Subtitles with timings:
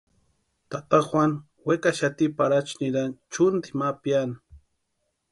[0.69, 4.35] Tata Juanu wekaxati Parachu nirani chʼunti ma piani.